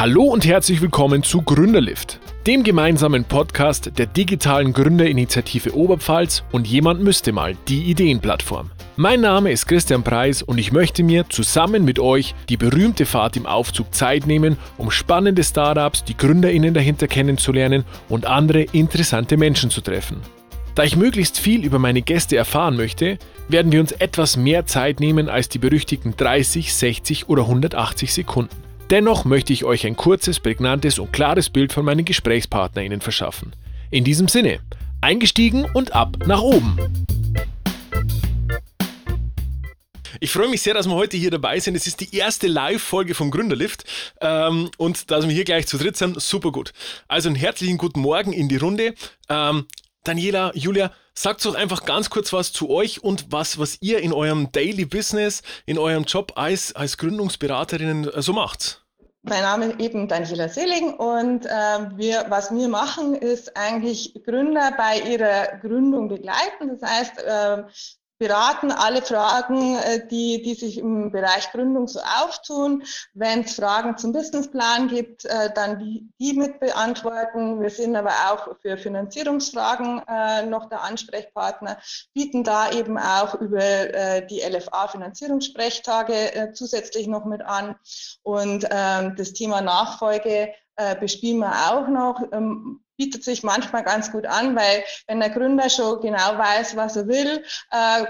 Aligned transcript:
Hallo 0.00 0.22
und 0.22 0.46
herzlich 0.46 0.80
willkommen 0.80 1.24
zu 1.24 1.42
Gründerlift, 1.42 2.20
dem 2.46 2.62
gemeinsamen 2.62 3.24
Podcast 3.24 3.98
der 3.98 4.06
digitalen 4.06 4.72
Gründerinitiative 4.72 5.74
Oberpfalz 5.74 6.44
und 6.52 6.68
jemand 6.68 7.02
müsste 7.02 7.32
mal 7.32 7.56
die 7.66 7.82
Ideenplattform. 7.90 8.70
Mein 8.94 9.20
Name 9.20 9.50
ist 9.50 9.66
Christian 9.66 10.04
Preis 10.04 10.40
und 10.40 10.58
ich 10.58 10.70
möchte 10.70 11.02
mir 11.02 11.28
zusammen 11.28 11.84
mit 11.84 11.98
euch 11.98 12.36
die 12.48 12.56
berühmte 12.56 13.06
Fahrt 13.06 13.36
im 13.36 13.44
Aufzug 13.46 13.92
Zeit 13.92 14.28
nehmen, 14.28 14.56
um 14.76 14.92
spannende 14.92 15.42
Startups, 15.42 16.04
die 16.04 16.16
Gründerinnen 16.16 16.74
dahinter 16.74 17.08
kennenzulernen 17.08 17.82
und 18.08 18.24
andere 18.24 18.62
interessante 18.70 19.36
Menschen 19.36 19.68
zu 19.68 19.80
treffen. 19.80 20.18
Da 20.76 20.84
ich 20.84 20.94
möglichst 20.94 21.40
viel 21.40 21.64
über 21.64 21.80
meine 21.80 22.02
Gäste 22.02 22.36
erfahren 22.36 22.76
möchte, 22.76 23.18
werden 23.48 23.72
wir 23.72 23.80
uns 23.80 23.90
etwas 23.90 24.36
mehr 24.36 24.64
Zeit 24.64 25.00
nehmen 25.00 25.28
als 25.28 25.48
die 25.48 25.58
berüchtigten 25.58 26.16
30, 26.16 26.72
60 26.72 27.28
oder 27.28 27.42
180 27.42 28.14
Sekunden. 28.14 28.67
Dennoch 28.90 29.26
möchte 29.26 29.52
ich 29.52 29.64
euch 29.64 29.86
ein 29.86 29.96
kurzes, 29.96 30.40
prägnantes 30.40 30.98
und 30.98 31.12
klares 31.12 31.50
Bild 31.50 31.74
von 31.74 31.84
meinen 31.84 32.06
GesprächspartnerInnen 32.06 33.02
verschaffen. 33.02 33.54
In 33.90 34.02
diesem 34.02 34.28
Sinne, 34.28 34.60
eingestiegen 35.02 35.66
und 35.74 35.92
ab 35.94 36.16
nach 36.26 36.40
oben! 36.40 36.78
Ich 40.20 40.30
freue 40.30 40.48
mich 40.48 40.62
sehr, 40.62 40.72
dass 40.72 40.86
wir 40.86 40.94
heute 40.94 41.18
hier 41.18 41.30
dabei 41.30 41.60
sind. 41.60 41.74
Es 41.74 41.86
ist 41.86 42.00
die 42.00 42.16
erste 42.16 42.46
Live-Folge 42.46 43.14
vom 43.14 43.30
Gründerlift 43.30 43.84
ähm, 44.22 44.70
und 44.78 45.10
dass 45.10 45.28
wir 45.28 45.34
hier 45.34 45.44
gleich 45.44 45.66
zu 45.66 45.76
dritt 45.76 45.98
sind, 45.98 46.20
super 46.20 46.50
gut. 46.50 46.72
Also 47.08 47.28
einen 47.28 47.36
herzlichen 47.36 47.76
guten 47.76 48.00
Morgen 48.00 48.32
in 48.32 48.48
die 48.48 48.56
Runde. 48.56 48.94
Ähm, 49.28 49.66
Daniela, 50.04 50.50
Julia, 50.54 50.92
sagt 51.12 51.44
doch 51.44 51.54
einfach 51.54 51.84
ganz 51.84 52.08
kurz 52.08 52.32
was 52.32 52.52
zu 52.52 52.70
euch 52.70 53.02
und 53.02 53.26
was, 53.30 53.58
was 53.58 53.78
ihr 53.82 53.98
in 54.00 54.12
eurem 54.12 54.50
Daily 54.52 54.86
Business, 54.86 55.42
in 55.66 55.76
eurem 55.76 56.04
Job 56.04 56.32
als, 56.36 56.74
als 56.74 56.96
Gründungsberaterinnen 56.96 58.08
äh, 58.08 58.22
so 58.22 58.32
macht. 58.32 58.84
Mein 59.28 59.42
Name 59.42 59.66
ist 59.66 59.80
eben 59.80 60.08
Daniela 60.08 60.48
Selig 60.48 60.98
und 60.98 61.44
äh, 61.44 61.50
wir, 61.96 62.26
was 62.30 62.50
wir 62.50 62.68
machen, 62.68 63.14
ist 63.14 63.54
eigentlich 63.56 64.14
Gründer 64.24 64.72
bei 64.76 65.00
ihrer 65.00 65.58
Gründung 65.58 66.08
begleiten. 66.08 66.78
Das 66.78 66.90
heißt, 66.90 67.18
äh, 67.18 67.62
beraten 68.18 68.72
alle 68.72 69.02
Fragen, 69.02 69.76
äh, 69.76 70.08
die, 70.08 70.40
die 70.42 70.54
sich 70.54 70.78
im 70.78 71.12
Bereich 71.12 71.52
Gründung 71.52 71.86
so 71.88 72.00
auftun. 72.00 72.82
Wenn 73.14 73.42
es 73.42 73.54
Fragen 73.54 73.96
zum 73.96 74.12
Businessplan 74.12 74.88
gibt, 74.88 75.24
äh, 75.24 75.50
dann 75.54 75.78
die, 75.78 76.10
die 76.18 76.32
mit 76.34 76.60
beantworten. 76.60 77.60
Wir 77.60 77.70
sind 77.70 77.96
aber 77.96 78.12
auch 78.30 78.48
für 78.60 78.76
Finanzierungsfragen 78.76 80.02
äh, 80.08 80.44
noch 80.46 80.68
der 80.68 80.82
Ansprechpartner, 80.82 81.78
bieten 82.12 82.44
da 82.44 82.70
eben 82.72 82.98
auch 82.98 83.34
über 83.34 83.58
die 84.28 84.40
LFA-Finanzierungssprechtage 84.40 86.50
zusätzlich 86.54 87.06
noch 87.06 87.24
mit 87.24 87.42
an. 87.42 87.76
Und 88.22 88.66
ähm, 88.70 89.14
das 89.16 89.32
Thema 89.32 89.60
Nachfolge 89.60 90.52
bespielen 91.00 91.38
wir 91.38 91.52
auch 91.70 91.88
noch 91.88 92.22
ähm, 92.32 92.80
bietet 92.98 93.24
sich 93.24 93.42
manchmal 93.42 93.84
ganz 93.84 94.12
gut 94.12 94.26
an, 94.26 94.54
weil 94.54 94.84
wenn 95.06 95.20
der 95.20 95.30
Gründer 95.30 95.70
schon 95.70 96.00
genau 96.00 96.36
weiß, 96.36 96.76
was 96.76 96.96
er 96.96 97.08
will, 97.08 97.44
äh, 97.70 98.04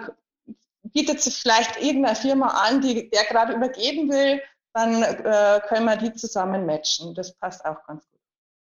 bietet 0.82 1.20
sich 1.20 1.40
vielleicht 1.40 1.80
irgendeine 1.80 2.16
Firma 2.16 2.48
an, 2.48 2.80
die 2.80 3.08
der 3.10 3.24
gerade 3.24 3.52
übergeben 3.52 4.10
will, 4.10 4.42
dann 4.72 5.02
äh, 5.02 5.60
können 5.68 5.84
wir 5.84 5.96
die 5.96 6.14
zusammen 6.14 6.66
matchen. 6.66 7.14
Das 7.14 7.34
passt 7.34 7.64
auch 7.64 7.84
ganz 7.84 8.08
gut. 8.10 8.20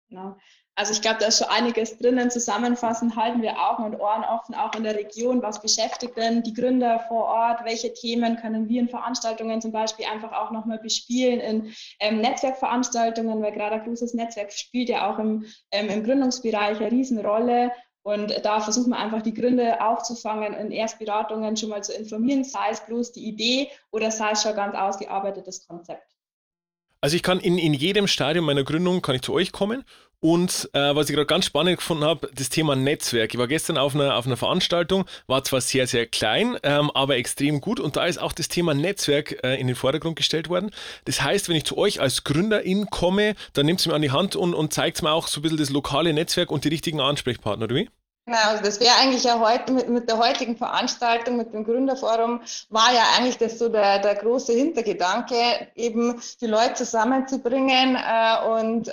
Genau. 0.10 0.38
Also 0.80 0.92
ich 0.92 1.02
glaube, 1.02 1.18
da 1.20 1.26
ist 1.26 1.40
schon 1.40 1.48
einiges 1.50 1.98
drinnen. 1.98 2.30
Zusammenfassend 2.30 3.16
halten 3.16 3.42
wir 3.42 3.60
Augen 3.60 3.84
und 3.84 4.00
Ohren 4.00 4.24
offen, 4.24 4.54
auch 4.54 4.76
in 4.76 4.84
der 4.84 4.96
Region. 4.96 5.42
Was 5.42 5.60
beschäftigt 5.60 6.16
denn 6.16 6.44
die 6.44 6.54
Gründer 6.54 7.00
vor 7.08 7.26
Ort? 7.26 7.66
Welche 7.66 7.96
Themen 7.96 8.38
können 8.38 8.70
wir 8.70 8.82
in 8.82 8.88
Veranstaltungen 8.88 9.60
zum 9.60 9.72
Beispiel 9.72 10.06
einfach 10.06 10.34
auch 10.34 10.52
nochmal 10.52 10.78
bespielen, 10.78 11.40
in 11.40 11.74
ähm, 12.00 12.22
Netzwerkveranstaltungen, 12.22 13.42
weil 13.42 13.54
gerade 13.54 13.78
ein 13.78 13.86
großes 13.86 14.14
Netzwerk 14.14 14.54
spielt 14.54 14.90
ja 14.90 15.12
auch 15.12 15.18
im, 15.18 15.46
ähm, 15.72 15.90
im 15.90 16.04
Gründungsbereich 16.04 16.78
eine 16.78 16.92
Riesenrolle. 16.92 17.72
Und 18.04 18.40
da 18.46 18.60
versuchen 18.60 18.92
wir 18.92 19.00
einfach 19.00 19.24
die 19.24 19.34
Gründe 19.34 19.84
aufzufangen, 19.84 20.54
in 20.54 20.72
Erstberatungen 20.72 21.58
schon 21.58 21.70
mal 21.70 21.84
zu 21.84 21.94
informieren, 21.94 22.44
sei 22.44 22.70
es 22.70 22.86
bloß 22.86 23.14
die 23.14 23.26
Idee 23.26 23.72
oder 23.90 24.12
sei 24.12 24.30
es 24.34 24.44
schon 24.44 24.56
ganz 24.56 24.76
ausgearbeitetes 24.76 25.66
Konzept. 25.66 26.04
Also 27.02 27.16
ich 27.16 27.24
kann 27.24 27.40
in, 27.40 27.58
in 27.58 27.74
jedem 27.74 28.08
Stadium 28.08 28.46
meiner 28.46 28.64
Gründung 28.64 29.02
kann 29.02 29.16
ich 29.16 29.22
zu 29.22 29.34
euch 29.34 29.52
kommen 29.52 29.84
und 30.20 30.70
äh, 30.74 30.96
was 30.96 31.10
ich 31.10 31.16
gerade 31.16 31.28
ganz 31.28 31.46
spannend 31.46 31.78
gefunden 31.78 32.04
habe, 32.04 32.30
das 32.34 32.50
Thema 32.50 32.76
Netzwerk. 32.76 33.34
Ich 33.34 33.40
war 33.40 33.48
gestern 33.48 33.78
auf 33.78 33.94
einer, 33.94 34.16
auf 34.16 34.26
einer 34.26 34.38
Veranstaltung, 34.38 35.06
war 35.28 35.44
zwar 35.44 35.62
sehr, 35.62 35.86
sehr 35.86 36.08
klein, 36.08 36.58
ähm, 36.64 36.90
aber 36.94 37.18
extrem 37.18 37.62
gut. 37.62 37.80
Und 37.80 37.96
da 37.96 38.06
ist 38.06 38.18
auch 38.18 38.34
das 38.34 38.48
Thema 38.48 38.74
Netzwerk 38.74 39.44
äh, 39.44 39.60
in 39.60 39.68
den 39.68 39.76
Vordergrund 39.76 40.16
gestellt 40.16 40.50
worden. 40.50 40.72
Das 41.06 41.22
heißt, 41.22 41.50
wenn 41.50 41.56
ich 41.56 41.66
zu 41.66 41.78
euch 41.78 42.02
als 42.02 42.24
Gründerin 42.24 42.88
komme, 42.90 43.36
dann 43.54 43.68
nehmt 43.68 43.80
es 43.80 43.86
mir 43.86 43.94
an 43.94 44.02
die 44.02 44.12
Hand 44.12 44.36
und, 44.36 44.54
und 44.54 44.74
zeigt 44.74 45.04
mir 45.04 45.12
auch 45.12 45.28
so 45.28 45.40
ein 45.40 45.44
bisschen 45.44 45.58
das 45.58 45.70
lokale 45.70 46.14
Netzwerk 46.14 46.52
und 46.52 46.66
die 46.66 46.70
richtigen 46.70 47.00
Ansprechpartner, 47.00 47.66
oder 47.66 47.76
wie? 47.76 47.90
Genau, 48.26 48.40
also 48.50 48.62
das 48.62 48.82
wäre 48.82 48.94
eigentlich 49.00 49.24
ja 49.24 49.40
heute 49.40 49.72
mit, 49.72 49.88
mit, 49.88 50.10
der 50.10 50.18
heutigen 50.18 50.58
Veranstaltung, 50.58 51.38
mit 51.38 51.54
dem 51.54 51.64
Gründerforum, 51.64 52.42
war 52.70 52.94
ja 52.94 53.04
eigentlich 53.18 53.38
das 53.38 53.58
so 53.58 53.70
der, 53.70 54.00
der 54.00 54.16
große 54.16 54.52
Hintergedanke, 54.52 55.36
eben 55.76 56.22
die 56.42 56.48
Leute 56.48 56.74
zusammenzubringen 56.74 57.96
äh, 57.96 58.48
und 58.50 58.90
äh, 58.90 58.92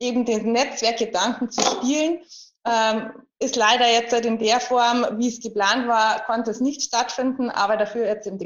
eben 0.00 0.24
den 0.24 0.52
Netzwerkgedanken 0.52 1.50
zu 1.50 1.62
spielen. 1.62 2.20
Ähm, 2.66 3.12
ist 3.38 3.56
leider 3.56 3.90
jetzt 3.90 4.12
in 4.12 4.38
der 4.38 4.60
Form, 4.60 5.06
wie 5.16 5.28
es 5.28 5.40
geplant 5.40 5.88
war, 5.88 6.24
konnte 6.24 6.50
es 6.50 6.60
nicht 6.60 6.82
stattfinden, 6.82 7.48
aber 7.48 7.78
dafür 7.78 8.06
jetzt 8.06 8.26
in 8.26 8.38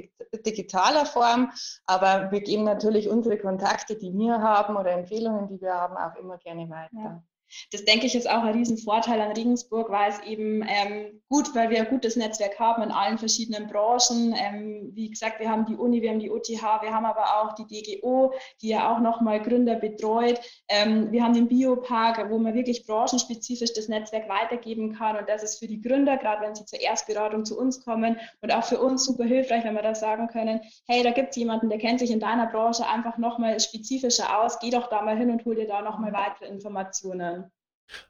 digitaler 0.46 1.04
Form. 1.04 1.50
Aber 1.86 2.30
wir 2.30 2.40
geben 2.40 2.62
natürlich 2.62 3.08
unsere 3.08 3.38
Kontakte, 3.38 3.96
die 3.96 4.12
wir 4.12 4.40
haben 4.40 4.76
oder 4.76 4.92
Empfehlungen, 4.92 5.48
die 5.48 5.60
wir 5.60 5.74
haben, 5.74 5.96
auch 5.96 6.14
immer 6.16 6.38
gerne 6.38 6.70
weiter. 6.70 6.96
Ja. 6.96 7.24
Das 7.72 7.84
denke 7.84 8.06
ich 8.06 8.14
ist 8.14 8.28
auch 8.28 8.42
ein 8.42 8.54
Riesenvorteil 8.54 9.20
an 9.20 9.32
Regensburg, 9.32 9.90
weil 9.90 10.10
es 10.10 10.20
eben 10.20 10.62
ähm, 10.62 11.20
gut, 11.28 11.54
weil 11.54 11.70
wir 11.70 11.80
ein 11.80 11.88
gutes 11.88 12.16
Netzwerk 12.16 12.58
haben 12.58 12.82
in 12.82 12.90
allen 12.90 13.18
verschiedenen 13.18 13.68
Branchen. 13.68 14.34
Ähm, 14.36 14.90
wie 14.94 15.10
gesagt, 15.10 15.40
wir 15.40 15.50
haben 15.50 15.66
die 15.66 15.76
Uni, 15.76 16.02
wir 16.02 16.10
haben 16.10 16.20
die 16.20 16.30
OTH, 16.30 16.48
wir 16.48 16.92
haben 16.92 17.04
aber 17.04 17.42
auch 17.42 17.54
die 17.54 17.66
DGO, 17.66 18.32
die 18.60 18.68
ja 18.68 18.92
auch 18.92 19.00
nochmal 19.00 19.40
Gründer 19.42 19.76
betreut. 19.76 20.40
Ähm, 20.68 21.10
wir 21.12 21.22
haben 21.22 21.34
den 21.34 21.48
Biopark, 21.48 22.30
wo 22.30 22.38
man 22.38 22.54
wirklich 22.54 22.86
branchenspezifisch 22.86 23.72
das 23.72 23.88
Netzwerk 23.88 24.28
weitergeben 24.28 24.94
kann. 24.94 25.16
Und 25.16 25.28
das 25.28 25.42
ist 25.42 25.58
für 25.58 25.66
die 25.66 25.80
Gründer, 25.80 26.16
gerade 26.16 26.42
wenn 26.42 26.54
sie 26.54 26.64
zur 26.64 26.80
Erstberatung 26.80 27.44
zu 27.44 27.58
uns 27.58 27.84
kommen 27.84 28.18
und 28.40 28.54
auch 28.54 28.64
für 28.64 28.80
uns 28.80 29.04
super 29.04 29.24
hilfreich, 29.24 29.64
wenn 29.64 29.74
wir 29.74 29.82
da 29.82 29.94
sagen 29.94 30.28
können, 30.28 30.60
hey, 30.86 31.02
da 31.02 31.10
gibt 31.10 31.30
es 31.30 31.36
jemanden, 31.36 31.68
der 31.68 31.78
kennt 31.78 32.00
sich 32.00 32.10
in 32.10 32.20
deiner 32.20 32.46
Branche 32.46 32.86
einfach 32.86 33.18
nochmal 33.18 33.58
spezifischer 33.60 34.40
aus, 34.40 34.58
geh 34.58 34.70
doch 34.70 34.88
da 34.88 35.02
mal 35.02 35.16
hin 35.16 35.30
und 35.30 35.44
hol 35.44 35.54
dir 35.54 35.66
da 35.66 35.82
nochmal 35.82 36.12
weitere 36.12 36.46
Informationen. 36.46 37.43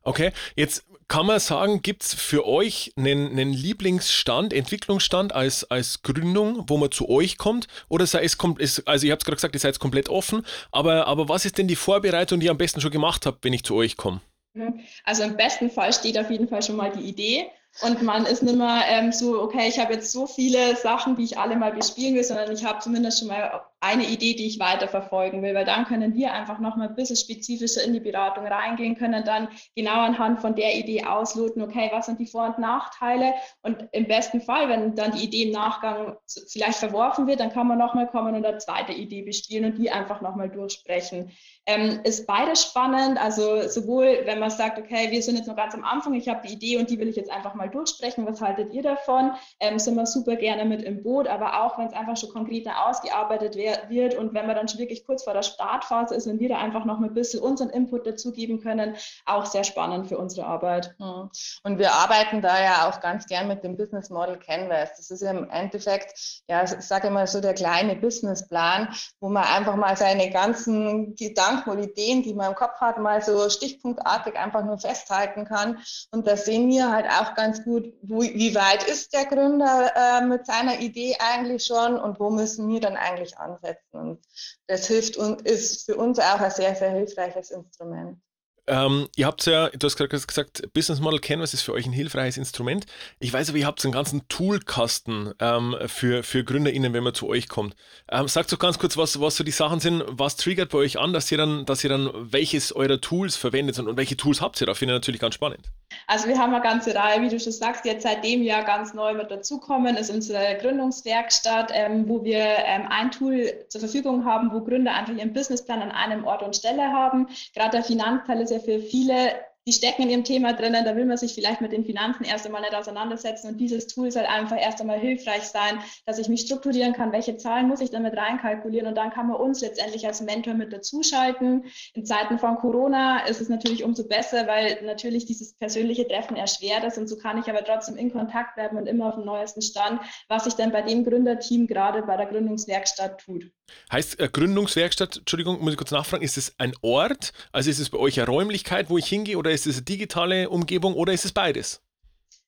Okay, 0.02 0.32
jetzt 0.56 0.84
kann 1.08 1.26
man 1.26 1.38
sagen, 1.38 1.82
gibt 1.82 2.02
es 2.02 2.14
für 2.14 2.46
euch 2.46 2.92
einen, 2.96 3.32
einen, 3.32 3.52
Lieblingsstand, 3.52 4.52
Entwicklungsstand 4.52 5.34
als, 5.34 5.64
als 5.70 6.02
Gründung, 6.02 6.64
wo 6.68 6.76
man 6.78 6.90
zu 6.90 7.08
euch 7.08 7.36
kommt? 7.36 7.68
Oder 7.88 8.06
sei 8.06 8.24
es, 8.24 8.38
ist, 8.58 8.88
also 8.88 9.06
ihr 9.06 9.12
habt 9.12 9.24
gerade 9.24 9.36
gesagt, 9.36 9.54
ihr 9.54 9.60
seid 9.60 9.78
komplett 9.78 10.08
offen, 10.08 10.44
aber, 10.72 11.06
aber 11.06 11.28
was 11.28 11.44
ist 11.44 11.58
denn 11.58 11.68
die 11.68 11.76
Vorbereitung, 11.76 12.40
die 12.40 12.46
ihr 12.46 12.52
am 12.52 12.58
besten 12.58 12.80
schon 12.80 12.90
gemacht 12.90 13.26
habt, 13.26 13.44
wenn 13.44 13.52
ich 13.52 13.64
zu 13.64 13.74
euch 13.74 13.96
komme? 13.96 14.20
Mhm. 14.54 14.80
Also 15.04 15.24
im 15.24 15.36
besten 15.36 15.70
Fall 15.70 15.92
steht 15.92 16.18
auf 16.18 16.30
jeden 16.30 16.48
Fall 16.48 16.62
schon 16.62 16.76
mal 16.76 16.90
die 16.90 17.02
Idee 17.02 17.46
und 17.82 18.02
man 18.02 18.24
ist 18.24 18.42
nicht 18.42 18.56
mehr 18.56 18.84
ähm, 18.88 19.10
so, 19.10 19.42
okay, 19.42 19.68
ich 19.68 19.78
habe 19.80 19.94
jetzt 19.94 20.12
so 20.12 20.26
viele 20.26 20.76
Sachen, 20.76 21.16
die 21.16 21.24
ich 21.24 21.38
alle 21.38 21.56
mal 21.56 21.72
bespielen 21.72 22.14
will, 22.14 22.22
sondern 22.22 22.52
ich 22.52 22.64
habe 22.64 22.78
zumindest 22.78 23.18
schon 23.18 23.28
mal 23.28 23.62
eine 23.84 24.04
Idee, 24.04 24.34
die 24.34 24.46
ich 24.46 24.58
weiterverfolgen 24.58 25.42
will, 25.42 25.54
weil 25.54 25.66
dann 25.66 25.84
können 25.84 26.14
wir 26.14 26.32
einfach 26.32 26.58
noch 26.58 26.76
mal 26.76 26.88
ein 26.88 26.94
bisschen 26.94 27.16
spezifischer 27.16 27.84
in 27.84 27.92
die 27.92 28.00
Beratung 28.00 28.46
reingehen, 28.46 28.96
können 28.96 29.24
dann 29.24 29.48
genau 29.76 30.00
anhand 30.00 30.40
von 30.40 30.54
der 30.54 30.74
Idee 30.74 31.04
ausloten, 31.04 31.60
okay, 31.60 31.90
was 31.92 32.06
sind 32.06 32.18
die 32.18 32.26
Vor- 32.26 32.46
und 32.46 32.58
Nachteile? 32.58 33.34
Und 33.62 33.86
im 33.92 34.08
besten 34.08 34.40
Fall, 34.40 34.70
wenn 34.70 34.94
dann 34.94 35.12
die 35.12 35.24
Idee 35.24 35.44
im 35.44 35.52
Nachgang 35.52 36.16
vielleicht 36.48 36.78
verworfen 36.78 37.26
wird, 37.26 37.40
dann 37.40 37.52
kann 37.52 37.66
man 37.66 37.76
noch 37.76 37.92
mal 37.92 38.06
kommen 38.06 38.34
und 38.34 38.46
eine 38.46 38.58
zweite 38.58 38.92
Idee 38.92 39.22
bespielen 39.22 39.72
und 39.72 39.78
die 39.78 39.90
einfach 39.90 40.22
noch 40.22 40.34
mal 40.34 40.48
durchsprechen. 40.48 41.30
Ähm, 41.66 42.00
ist 42.04 42.26
beides 42.26 42.62
spannend, 42.62 43.18
also 43.18 43.68
sowohl, 43.68 44.20
wenn 44.24 44.38
man 44.38 44.50
sagt, 44.50 44.78
okay, 44.78 45.10
wir 45.10 45.22
sind 45.22 45.36
jetzt 45.36 45.46
noch 45.46 45.56
ganz 45.56 45.74
am 45.74 45.84
Anfang, 45.84 46.14
ich 46.14 46.28
habe 46.28 46.46
die 46.46 46.54
Idee 46.54 46.78
und 46.78 46.90
die 46.90 46.98
will 46.98 47.08
ich 47.08 47.16
jetzt 47.16 47.30
einfach 47.30 47.54
mal 47.54 47.68
durchsprechen, 47.68 48.26
was 48.26 48.40
haltet 48.40 48.72
ihr 48.72 48.82
davon, 48.82 49.32
ähm, 49.60 49.78
sind 49.78 49.94
wir 49.94 50.06
super 50.06 50.36
gerne 50.36 50.64
mit 50.64 50.82
im 50.82 51.02
Boot, 51.02 51.26
aber 51.26 51.62
auch, 51.62 51.78
wenn 51.78 51.86
es 51.86 51.94
einfach 51.94 52.16
schon 52.16 52.30
konkreter 52.30 52.86
ausgearbeitet 52.86 53.56
wird, 53.56 53.73
wird 53.88 54.14
und 54.14 54.34
wenn 54.34 54.46
man 54.46 54.56
dann 54.56 54.68
schon 54.68 54.80
wirklich 54.80 55.06
kurz 55.06 55.24
vor 55.24 55.32
der 55.32 55.42
Startphase 55.42 56.14
ist, 56.14 56.26
wenn 56.26 56.40
wir 56.40 56.48
da 56.48 56.58
einfach 56.58 56.84
noch 56.84 57.00
ein 57.00 57.14
bisschen 57.14 57.40
unseren 57.40 57.70
Input 57.70 58.06
dazugeben 58.06 58.60
können, 58.60 58.96
auch 59.26 59.46
sehr 59.46 59.64
spannend 59.64 60.08
für 60.08 60.18
unsere 60.18 60.46
Arbeit. 60.46 60.94
Mhm. 60.98 61.30
Und 61.62 61.78
wir 61.78 61.92
arbeiten 61.92 62.42
da 62.42 62.62
ja 62.62 62.88
auch 62.88 63.00
ganz 63.00 63.26
gern 63.26 63.48
mit 63.48 63.64
dem 63.64 63.76
Business 63.76 64.10
Model 64.10 64.38
Canvas. 64.38 64.96
Das 64.96 65.10
ist 65.10 65.22
im 65.22 65.48
Endeffekt, 65.50 66.42
ja, 66.48 66.64
ich 66.64 66.70
sage 66.80 67.08
immer 67.08 67.26
so 67.26 67.40
der 67.40 67.54
kleine 67.54 67.96
Businessplan, 67.96 68.94
wo 69.20 69.28
man 69.28 69.44
einfach 69.44 69.76
mal 69.76 69.96
seine 69.96 70.30
ganzen 70.30 71.14
Gedanken 71.16 71.70
und 71.70 71.82
Ideen, 71.82 72.22
die 72.22 72.34
man 72.34 72.50
im 72.50 72.54
Kopf 72.54 72.80
hat, 72.80 72.98
mal 72.98 73.22
so 73.22 73.48
stichpunktartig 73.48 74.36
einfach 74.36 74.64
nur 74.64 74.78
festhalten 74.78 75.44
kann. 75.44 75.78
Und 76.10 76.26
da 76.26 76.36
sehen 76.36 76.68
wir 76.68 76.90
halt 76.90 77.06
auch 77.06 77.34
ganz 77.34 77.64
gut, 77.64 77.92
wo, 78.02 78.22
wie 78.22 78.54
weit 78.54 78.84
ist 78.84 79.12
der 79.12 79.26
Gründer 79.26 79.92
äh, 79.94 80.24
mit 80.24 80.46
seiner 80.46 80.80
Idee 80.80 81.16
eigentlich 81.18 81.64
schon 81.64 81.96
und 81.98 82.20
wo 82.20 82.30
müssen 82.30 82.68
wir 82.68 82.80
dann 82.80 82.96
eigentlich 82.96 83.38
ansetzen. 83.38 83.63
Zusammensetzen. 83.64 84.00
Und 84.00 84.20
das 84.66 84.86
hilft 84.86 85.16
und 85.16 85.42
ist 85.42 85.86
für 85.86 85.96
uns 85.96 86.18
auch 86.18 86.40
ein 86.40 86.50
sehr, 86.50 86.74
sehr 86.74 86.90
hilfreiches 86.90 87.50
Instrument. 87.50 88.18
Ähm, 88.66 89.08
ihr 89.14 89.26
habt 89.26 89.44
ja, 89.44 89.68
du 89.68 89.86
hast 89.86 89.96
gesagt, 89.96 90.72
Business 90.72 90.98
Model 90.98 91.20
Canvas 91.20 91.52
ist 91.52 91.60
für 91.60 91.74
euch 91.74 91.84
ein 91.84 91.92
hilfreiches 91.92 92.38
Instrument. 92.38 92.86
Ich 93.18 93.30
weiß 93.30 93.50
aber, 93.50 93.58
ihr 93.58 93.66
habt 93.66 93.84
einen 93.84 93.92
ganzen 93.92 94.26
Toolkasten 94.28 95.34
ähm, 95.38 95.76
für, 95.86 96.22
für 96.22 96.44
GründerInnen, 96.44 96.94
wenn 96.94 97.04
man 97.04 97.12
zu 97.12 97.28
euch 97.28 97.48
kommt. 97.48 97.76
Ähm, 98.10 98.26
sagt 98.26 98.50
doch 98.52 98.58
ganz 98.58 98.78
kurz, 98.78 98.96
was, 98.96 99.20
was 99.20 99.36
so 99.36 99.44
die 99.44 99.50
Sachen 99.50 99.80
sind, 99.80 100.02
was 100.08 100.36
triggert 100.36 100.70
bei 100.70 100.78
euch 100.78 100.98
an, 100.98 101.12
dass 101.12 101.30
ihr 101.30 101.36
dann, 101.36 101.66
dass 101.66 101.84
ihr 101.84 101.90
dann 101.90 102.10
welches 102.32 102.74
eurer 102.74 103.02
Tools 103.02 103.36
verwendet 103.36 103.78
und, 103.78 103.86
und 103.86 103.98
welche 103.98 104.16
Tools 104.16 104.40
habt 104.40 104.58
ihr 104.62 104.66
da? 104.66 104.72
Finde 104.72 104.94
ich 104.94 104.96
natürlich 104.96 105.20
ganz 105.20 105.34
spannend. 105.34 105.70
Also 106.06 106.28
wir 106.28 106.38
haben 106.38 106.54
eine 106.54 106.62
ganze 106.62 106.94
Reihe, 106.94 107.22
wie 107.22 107.28
du 107.28 107.40
schon 107.40 107.52
sagst, 107.52 107.84
jetzt 107.84 108.02
seit 108.02 108.24
dem 108.24 108.42
Jahr 108.42 108.64
ganz 108.64 108.94
neu 108.94 109.14
mit 109.14 109.30
dazukommen, 109.30 109.96
ist 109.96 110.10
unsere 110.10 110.56
Gründungswerkstatt, 110.60 111.70
ähm, 111.74 112.08
wo 112.08 112.24
wir 112.24 112.44
ähm, 112.66 112.86
ein 112.88 113.10
Tool 113.10 113.52
zur 113.68 113.80
Verfügung 113.80 114.24
haben, 114.24 114.52
wo 114.52 114.60
Gründer 114.60 114.94
einfach 114.94 115.14
ihren 115.14 115.32
Businessplan 115.32 115.82
an 115.82 115.90
einem 115.90 116.24
Ort 116.24 116.42
und 116.42 116.56
Stelle 116.56 116.92
haben. 116.92 117.28
Gerade 117.54 117.78
der 117.78 117.84
Finanzteil 117.84 118.40
ist 118.40 118.50
ja 118.50 118.58
für 118.58 118.80
viele 118.80 119.32
die 119.66 119.72
stecken 119.72 120.02
in 120.02 120.10
ihrem 120.10 120.24
Thema 120.24 120.52
drinnen, 120.52 120.84
da 120.84 120.94
will 120.94 121.06
man 121.06 121.16
sich 121.16 121.34
vielleicht 121.34 121.60
mit 121.60 121.72
den 121.72 121.84
Finanzen 121.84 122.24
erst 122.24 122.44
einmal 122.44 122.60
nicht 122.60 122.74
auseinandersetzen 122.74 123.48
und 123.48 123.58
dieses 123.58 123.86
Tool 123.86 124.10
soll 124.10 124.26
einfach 124.26 124.60
erst 124.60 124.80
einmal 124.80 124.98
hilfreich 124.98 125.44
sein, 125.44 125.78
dass 126.04 126.18
ich 126.18 126.28
mich 126.28 126.42
strukturieren 126.42 126.92
kann, 126.92 127.12
welche 127.12 127.36
Zahlen 127.36 127.68
muss 127.68 127.80
ich 127.80 127.90
damit 127.90 128.16
reinkalkulieren 128.16 128.88
und 128.88 128.94
dann 128.96 129.10
kann 129.10 129.28
man 129.28 129.36
uns 129.36 129.62
letztendlich 129.62 130.06
als 130.06 130.20
Mentor 130.20 130.54
mit 130.54 130.72
dazuschalten. 130.72 131.64
In 131.94 132.04
Zeiten 132.04 132.38
von 132.38 132.56
Corona 132.56 133.26
ist 133.26 133.40
es 133.40 133.48
natürlich 133.48 133.84
umso 133.84 134.06
besser, 134.06 134.46
weil 134.46 134.82
natürlich 134.84 135.24
dieses 135.24 135.54
persönliche 135.54 136.06
Treffen 136.06 136.36
erschwert 136.36 136.84
ist 136.84 136.98
und 136.98 137.08
so 137.08 137.16
kann 137.16 137.38
ich 137.38 137.48
aber 137.48 137.64
trotzdem 137.64 137.96
in 137.96 138.12
Kontakt 138.12 138.56
bleiben 138.56 138.76
und 138.76 138.86
immer 138.86 139.08
auf 139.08 139.14
dem 139.14 139.24
neuesten 139.24 139.62
Stand, 139.62 140.00
was 140.28 140.44
sich 140.44 140.54
dann 140.54 140.72
bei 140.72 140.82
dem 140.82 141.04
Gründerteam 141.04 141.66
gerade 141.66 142.02
bei 142.02 142.16
der 142.16 142.26
Gründungswerkstatt 142.26 143.20
tut. 143.20 143.50
Heißt 143.92 144.20
äh, 144.20 144.28
Gründungswerkstatt, 144.28 145.18
Entschuldigung, 145.18 145.60
muss 145.60 145.72
ich 145.72 145.78
kurz 145.78 145.90
nachfragen, 145.90 146.22
ist 146.22 146.38
es 146.38 146.54
ein 146.58 146.74
Ort? 146.82 147.32
Also 147.52 147.70
ist 147.70 147.78
es 147.78 147.90
bei 147.90 147.98
euch 147.98 148.18
eine 148.18 148.26
Räumlichkeit, 148.26 148.90
wo 148.90 148.98
ich 148.98 149.06
hingehe 149.06 149.38
oder 149.38 149.50
ist 149.50 149.66
es 149.66 149.76
eine 149.76 149.84
digitale 149.84 150.48
Umgebung 150.50 150.94
oder 150.94 151.12
ist 151.12 151.24
es 151.24 151.32
beides? 151.32 151.83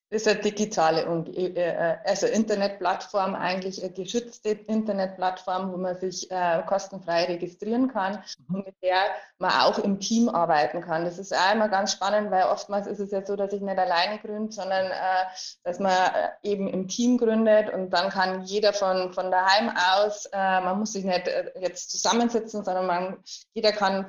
Das 0.09 0.23
ist 0.23 0.29
eine 0.29 0.41
digitale, 0.41 1.03
äh, 1.35 1.47
äh, 1.47 1.97
also 2.05 2.29
Internetplattform, 2.29 3.35
eigentlich 3.35 3.83
eine 3.83 3.93
geschützte 3.93 4.51
Internetplattform, 4.51 5.73
wo 5.73 5.79
man 5.79 5.99
sich 5.99 6.31
äh, 6.31 6.63
kostenfrei 6.65 7.25
registrieren 7.25 7.89
kann 7.89 8.23
mhm. 8.47 8.55
und 8.55 8.67
mit 8.67 8.77
der 8.85 8.99
man 9.39 9.51
auch 9.51 9.81
im 9.81 9.99
Team 9.99 10.29
arbeiten 10.29 10.81
kann. 10.81 11.05
Das 11.05 11.19
ist 11.19 11.35
auch 11.35 11.53
immer 11.53 11.69
ganz 11.69 11.91
spannend, 11.91 12.31
weil 12.31 12.45
oftmals 12.45 12.87
ist 12.87 13.01
es 13.01 13.11
ja 13.11 13.27
so, 13.27 13.35
dass 13.35 13.53
ich 13.53 13.61
nicht 13.61 13.79
alleine 13.79 14.19
gründe, 14.21 14.53
sondern 14.53 14.91
dass 15.65 15.79
man 15.79 15.93
eben 16.43 16.69
im 16.69 16.89
Team 16.89 17.19
gründet 17.19 17.71
und 17.71 17.91
dann 17.91 18.09
kann 18.09 18.45
jeder 18.45 18.73
von, 18.73 19.13
von 19.13 19.31
daheim 19.31 19.71
aus, 19.93 20.29
man 20.33 20.79
muss 20.79 20.93
sich 20.93 21.05
nicht 21.05 21.29
jetzt 21.61 21.91
zusammensitzen, 21.91 22.65
sondern 22.65 22.87
man, 22.87 23.19
jeder 23.53 23.73
kann 23.73 24.07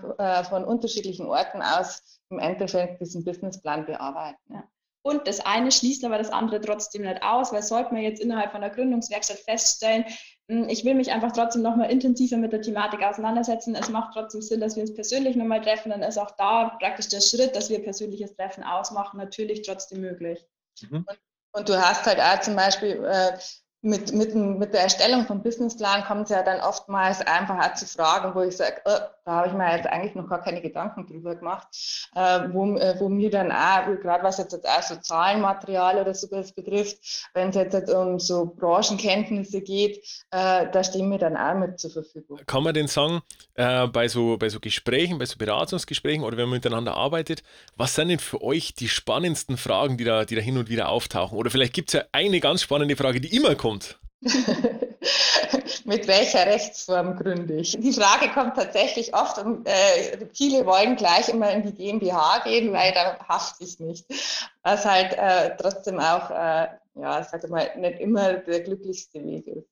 von 0.50 0.64
unterschiedlichen 0.64 1.26
Orten 1.26 1.62
aus 1.62 2.22
im 2.30 2.40
Endeffekt 2.40 3.02
diesen 3.02 3.26
Businessplan 3.26 3.86
bearbeiten. 3.86 4.54
Ja. 4.54 4.64
Und 5.08 5.26
das 5.26 5.40
eine 5.40 5.72
schließt 5.72 6.04
aber 6.04 6.18
das 6.18 6.32
andere 6.32 6.60
trotzdem 6.60 7.04
nicht 7.04 7.24
aus, 7.24 7.54
weil 7.54 7.64
sollte 7.64 7.94
man 7.94 8.04
jetzt 8.04 8.20
innerhalb 8.20 8.52
von 8.52 8.60
der 8.60 8.72
Gründungswerkstatt 8.72 9.38
feststellen, 9.38 10.04
hm, 10.50 10.68
ich 10.68 10.84
will 10.84 10.96
mich 10.96 11.14
einfach 11.14 11.32
trotzdem 11.32 11.62
nochmal 11.62 11.90
intensiver 11.90 12.36
mit 12.36 12.52
der 12.52 12.62
Thematik 12.62 13.02
auseinandersetzen. 13.02 13.74
Es 13.74 13.88
macht 13.88 14.14
trotzdem 14.14 14.42
Sinn, 14.42 14.60
dass 14.60 14.76
wir 14.76 14.82
uns 14.82 14.94
persönlich 14.94 15.38
nochmal 15.38 15.62
treffen. 15.62 15.92
Dann 15.92 16.04
ist 16.04 16.18
auch 16.18 16.32
da 16.32 16.76
praktisch 16.82 17.08
der 17.08 17.22
Schritt, 17.22 17.56
dass 17.56 17.70
wir 17.70 17.82
persönliches 17.82 18.36
Treffen 18.36 18.66
ausmachen, 18.66 19.16
natürlich 19.16 19.62
trotzdem 19.62 20.02
möglich. 20.02 20.46
Mhm. 20.82 21.06
Und, 21.08 21.20
und, 21.54 21.70
du 21.70 21.82
hast 21.82 22.06
halt 22.06 22.20
auch 22.20 22.42
zum 22.42 22.58
Beispiel 22.58 23.02
äh, 23.06 23.38
mit, 23.82 24.12
mit, 24.12 24.36
mit 24.36 24.74
der 24.74 24.82
Erstellung 24.82 25.26
vom 25.26 25.42
Businessplan 25.42 26.04
kommt 26.04 26.24
es 26.26 26.32
ja 26.32 26.44
dann 26.44 26.60
oftmals 26.60 27.22
einfach 27.22 27.66
auch 27.66 27.76
zu 27.76 27.86
Fragen, 27.86 28.36
wo 28.36 28.42
ich 28.42 28.58
sage, 28.58 28.82
oh, 28.84 29.00
da 29.28 29.34
habe 29.34 29.50
ich 29.50 29.54
mir 29.54 29.76
jetzt 29.76 29.88
eigentlich 29.88 30.16
noch 30.16 30.30
gar 30.30 30.42
keine 30.42 30.62
Gedanken 30.62 31.06
drüber 31.06 31.36
gemacht, 31.36 31.68
äh, 32.16 32.48
wo, 32.54 32.78
äh, 32.78 32.96
wo 32.98 33.10
mir 33.10 33.30
dann 33.30 33.52
auch, 33.52 33.86
gerade 34.02 34.24
was 34.24 34.38
jetzt 34.38 34.56
auch 34.66 34.82
so 34.82 34.96
Zahlenmaterial 34.96 36.00
oder 36.00 36.14
sowas 36.14 36.54
betrifft, 36.54 37.28
wenn 37.34 37.50
es 37.50 37.56
jetzt 37.56 37.94
um 37.94 38.20
so 38.20 38.46
Branchenkenntnisse 38.46 39.60
geht, 39.60 39.98
äh, 40.32 40.72
da 40.72 40.82
stehen 40.82 41.10
mir 41.10 41.18
dann 41.18 41.36
auch 41.36 41.56
mit 41.56 41.78
zur 41.78 41.92
Verfügung. 41.92 42.40
Kann 42.46 42.64
man 42.64 42.74
denn 42.74 42.88
sagen, 42.88 43.22
äh, 43.56 43.88
bei, 43.88 44.08
so, 44.08 44.38
bei 44.38 44.48
so 44.48 44.62
Gesprächen, 44.62 45.18
bei 45.18 45.26
so 45.26 45.38
Beratungsgesprächen 45.38 46.24
oder 46.24 46.38
wenn 46.38 46.46
man 46.46 46.60
miteinander 46.60 46.96
arbeitet, 46.96 47.44
was 47.76 47.96
sind 47.96 48.08
denn 48.08 48.20
für 48.20 48.42
euch 48.42 48.76
die 48.76 48.88
spannendsten 48.88 49.58
Fragen, 49.58 49.98
die 49.98 50.06
da, 50.06 50.24
die 50.24 50.36
da 50.36 50.42
hin 50.42 50.58
und 50.58 50.70
wieder 50.70 50.88
auftauchen? 50.88 51.38
Oder 51.38 51.52
vielleicht 51.52 51.74
gibt 51.74 51.90
es 51.90 51.94
ja 51.96 52.04
eine 52.14 52.40
ganz 52.40 52.62
spannende 52.62 52.96
Frage, 52.96 53.20
die 53.20 53.36
immer 53.36 53.56
kommt? 53.56 54.00
Mit 55.86 56.08
welcher 56.08 56.46
Rechtsform 56.46 57.16
gründe 57.18 57.58
ich? 57.58 57.78
Die 57.80 57.94
Frage 57.94 58.30
kommt 58.34 58.56
tatsächlich 58.56 59.14
oft 59.14 59.38
und 59.38 59.68
äh, 59.68 60.28
viele 60.34 60.66
wollen 60.66 60.96
gleich 60.96 61.30
immer 61.30 61.52
in 61.52 61.64
die 61.64 61.74
GmbH 61.74 62.40
gehen, 62.44 62.74
weil 62.74 62.94
da 62.94 63.20
hafte 63.28 63.64
ich 63.64 63.80
nicht. 63.80 64.06
Was 64.64 64.86
halt 64.86 65.14
äh, 65.14 65.56
trotzdem 65.58 66.00
auch, 66.00 66.32
äh, 66.32 66.68
ja, 66.96 67.24
sag 67.24 67.48
mal, 67.50 67.70
nicht 67.78 68.00
immer 68.00 68.34
der 68.34 68.62
glücklichste 68.62 69.24
Weg 69.24 69.48
ist. 69.48 69.70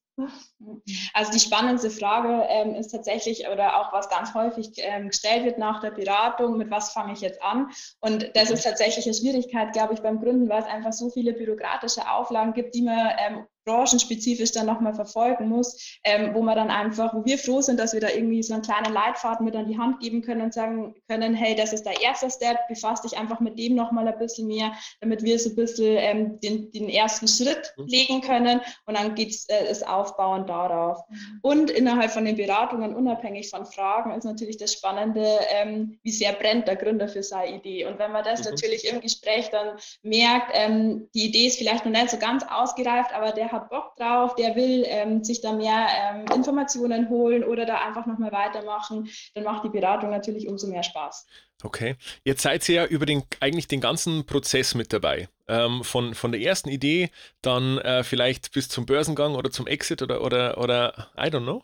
Also 1.14 1.32
die 1.32 1.40
spannendste 1.40 1.90
Frage 1.90 2.46
ähm, 2.48 2.76
ist 2.76 2.90
tatsächlich 2.90 3.48
oder 3.52 3.82
auch 3.82 3.92
was 3.92 4.08
ganz 4.08 4.34
häufig 4.34 4.72
ähm, 4.78 5.10
gestellt 5.10 5.44
wird 5.44 5.58
nach 5.58 5.82
der 5.82 5.92
Beratung, 5.92 6.56
mit 6.58 6.72
was 6.72 6.92
fange 6.92 7.12
ich 7.14 7.20
jetzt 7.20 7.42
an? 7.42 7.70
Und 8.00 8.32
das 8.34 8.50
ist 8.50 8.64
tatsächlich 8.64 9.06
eine 9.06 9.14
Schwierigkeit, 9.14 9.74
glaube 9.74 9.94
ich, 9.94 10.02
beim 10.02 10.22
Gründen, 10.22 10.48
weil 10.48 10.62
es 10.62 10.68
einfach 10.68 10.94
so 10.94 11.10
viele 11.10 11.34
bürokratische 11.34 12.10
Auflagen 12.10 12.54
gibt, 12.54 12.76
die 12.76 12.84
man 12.84 13.12
ähm, 13.18 13.46
branchenspezifisch 13.66 14.52
dann 14.52 14.68
nochmal 14.68 14.94
verfolgen 14.94 15.50
muss, 15.50 16.00
ähm, 16.04 16.34
wo 16.34 16.42
man 16.42 16.56
dann 16.56 16.70
einfach, 16.70 17.14
wo 17.14 17.26
wir 17.26 17.38
froh 17.38 17.62
sind, 17.62 17.80
dass 17.80 17.94
wir 17.94 18.00
da 18.00 18.10
irgendwie 18.10 18.44
so 18.44 18.54
einen 18.54 18.64
kleinen 18.64 18.94
Leitfaden 18.94 19.46
mit 19.46 19.56
an 19.56 19.68
die 19.68 19.78
Hand 19.78 20.00
geben 20.00 20.22
können 20.22 20.42
und 20.42 20.54
sagen 20.54 20.96
können, 21.10 21.34
hey, 21.34 21.56
das 21.56 21.74
ist 21.74 21.84
der 21.84 22.02
erste 22.02 22.30
Step, 22.30 22.68
befasst 22.68 23.04
dich 23.04 23.18
einfach 23.18 23.40
mit 23.40 23.58
dem 23.58 23.76
nochmal 23.76 24.08
ein 24.08 24.18
bisschen 24.18 24.48
mehr, 24.48 24.72
damit 25.02 25.24
wir 25.24 25.40
so 25.40 25.50
ein 25.50 25.56
bisschen 25.56 25.98
ähm, 25.98 26.40
den, 26.40 26.72
den 26.72 26.90
ersten 26.90 27.28
Schritt 27.28 27.74
mhm. 27.78 27.88
legen 27.88 28.22
können 28.22 28.62
und 28.86 28.98
dann 28.98 29.16
geht 29.16 29.32
es 29.32 29.50
äh, 29.50 29.86
aufbauen 29.86 30.46
darauf. 30.46 31.00
Und 31.42 31.72
innerhalb 31.72 32.12
von 32.12 32.26
den 32.26 32.36
Beratungen, 32.36 32.96
unabhängig 32.96 33.50
von 33.50 33.66
Fragen, 33.66 34.12
ist 34.12 34.26
natürlich 34.26 34.58
das 34.58 34.74
Spannende, 34.74 35.40
ähm, 35.50 36.00
wie 36.04 36.12
sehr 36.12 36.34
brennt 36.34 36.68
der 36.68 36.76
Gründer 36.76 37.08
für 37.08 37.24
seine 37.24 37.56
Idee. 37.56 37.86
Und 37.86 38.00
wenn 38.00 38.12
man 38.12 38.24
das 38.24 38.44
mhm. 38.44 38.52
natürlich 38.52 38.86
im 38.86 39.02
Gespräch 39.02 39.50
dann 39.50 39.78
merkt, 40.04 40.52
ähm, 40.54 41.10
die 41.16 41.26
Idee 41.26 41.48
ist 41.48 41.58
vielleicht 41.58 41.86
noch 41.86 41.92
nicht 41.92 42.10
so 42.10 42.18
ganz 42.18 42.44
ausgereift, 42.48 43.14
aber 43.14 43.32
der 43.32 43.55
hat 43.56 43.70
Bock 43.70 43.96
drauf, 43.96 44.36
der 44.36 44.56
will 44.56 44.84
ähm, 44.88 45.24
sich 45.24 45.42
da 45.42 45.54
mehr 45.54 45.88
ähm, 45.98 46.26
Informationen 46.36 47.10
holen 47.10 47.44
oder 47.44 47.66
da 47.66 47.80
einfach 47.80 48.06
nochmal 48.06 48.32
weitermachen, 48.32 49.10
dann 49.34 49.44
macht 49.44 49.64
die 49.64 49.70
Beratung 49.70 50.10
natürlich 50.10 50.48
umso 50.48 50.68
mehr 50.68 50.84
Spaß. 50.84 51.26
Okay, 51.64 51.96
jetzt 52.24 52.42
seid 52.42 52.68
ihr 52.70 52.76
ja 52.76 52.86
über 52.86 53.06
den, 53.06 53.24
eigentlich 53.40 53.68
den 53.68 53.82
ganzen 53.82 54.26
Prozess 54.26 54.76
mit 54.76 54.92
dabei. 54.94 55.30
Ähm, 55.48 55.84
von, 55.84 56.14
von 56.14 56.32
der 56.32 56.42
ersten 56.42 56.70
Idee 56.70 57.10
dann 57.42 57.78
äh, 57.80 58.04
vielleicht 58.04 58.52
bis 58.52 58.68
zum 58.68 58.86
Börsengang 58.86 59.36
oder 59.36 59.52
zum 59.52 59.68
Exit 59.68 60.02
oder, 60.02 60.22
oder, 60.22 60.58
oder 60.58 61.12
I 61.18 61.28
don't 61.28 61.44
know. 61.44 61.64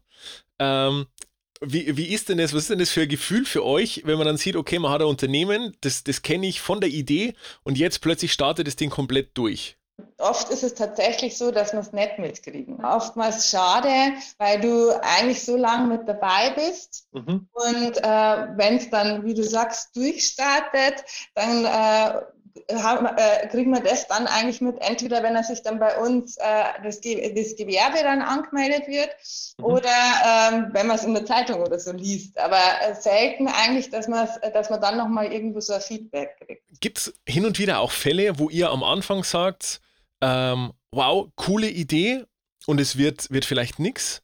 Ähm, 0.59 1.07
wie, 1.63 1.95
wie 1.95 2.07
ist 2.07 2.29
denn 2.29 2.39
das, 2.39 2.53
was 2.53 2.63
ist 2.63 2.69
denn 2.71 2.79
das 2.79 2.89
für 2.89 3.01
ein 3.01 3.09
Gefühl 3.09 3.45
für 3.45 3.63
euch, 3.63 4.01
wenn 4.05 4.17
man 4.17 4.25
dann 4.25 4.37
sieht, 4.37 4.55
okay, 4.55 4.79
man 4.79 4.91
hat 4.91 5.01
ein 5.01 5.07
Unternehmen, 5.07 5.77
das, 5.81 6.03
das 6.03 6.23
kenne 6.23 6.47
ich 6.47 6.59
von 6.61 6.81
der 6.81 6.89
Idee 6.89 7.35
und 7.63 7.77
jetzt 7.77 7.99
plötzlich 7.99 8.33
startet 8.33 8.65
das 8.67 8.75
Ding 8.75 8.89
komplett 8.89 9.37
durch? 9.37 9.77
Oft 10.17 10.49
ist 10.49 10.63
es 10.63 10.75
tatsächlich 10.75 11.37
so, 11.37 11.51
dass 11.51 11.73
wir 11.73 11.79
es 11.79 11.93
nicht 11.93 12.19
mitkriegen. 12.19 12.83
Oftmals 12.83 13.49
schade, 13.49 14.13
weil 14.37 14.59
du 14.59 14.91
eigentlich 15.01 15.43
so 15.43 15.57
lange 15.57 15.87
mit 15.87 16.07
dabei 16.07 16.51
bist. 16.51 17.07
Mhm. 17.11 17.47
Und 17.53 17.97
äh, 17.97 18.47
wenn 18.57 18.77
es 18.77 18.89
dann, 18.89 19.25
wie 19.25 19.33
du 19.33 19.43
sagst, 19.43 19.95
durchstartet, 19.95 21.03
dann 21.35 21.65
äh, 21.65 22.21
kriegen 23.49 23.71
wir 23.71 23.81
das 23.81 24.07
dann 24.07 24.27
eigentlich 24.27 24.61
mit, 24.61 24.77
entweder 24.81 25.23
wenn 25.23 25.35
er 25.35 25.43
sich 25.43 25.61
dann 25.61 25.79
bei 25.79 25.97
uns 25.97 26.37
äh, 26.37 26.63
das, 26.83 27.01
Ge 27.01 27.33
das, 27.33 27.55
Gewerbe 27.55 27.97
dann 28.03 28.21
angemeldet 28.21 28.87
wird 28.87 29.09
mhm. 29.57 29.65
oder 29.65 29.89
ähm, 30.25 30.69
wenn 30.71 30.87
man 30.87 30.97
es 30.97 31.03
in 31.03 31.13
der 31.13 31.25
Zeitung 31.25 31.61
oder 31.61 31.79
so 31.79 31.91
liest. 31.91 32.37
Aber 32.39 32.57
äh, 32.57 32.95
selten 32.95 33.47
eigentlich, 33.47 33.89
dass, 33.89 34.07
dass 34.07 34.69
man 34.69 34.81
dann 34.81 34.97
nochmal 34.97 35.31
irgendwo 35.31 35.59
so 35.59 35.73
ein 35.73 35.81
Feedback 35.81 36.37
kriegt. 36.45 36.63
Gibt 36.79 36.97
es 36.97 37.13
hin 37.27 37.45
und 37.45 37.59
wieder 37.59 37.79
auch 37.79 37.91
Fälle, 37.91 38.39
wo 38.39 38.49
ihr 38.49 38.69
am 38.69 38.83
Anfang 38.83 39.23
sagt, 39.23 39.81
ähm, 40.21 40.73
wow, 40.91 41.27
coole 41.35 41.67
Idee 41.69 42.23
und 42.65 42.79
es 42.79 42.97
wird, 42.97 43.31
wird 43.31 43.45
vielleicht 43.45 43.79
nichts. 43.79 44.21